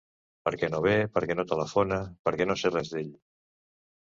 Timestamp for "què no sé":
2.41-2.73